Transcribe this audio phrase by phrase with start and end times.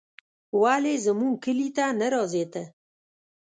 [0.61, 2.63] ولې زموږ کلي ته نه راځې ته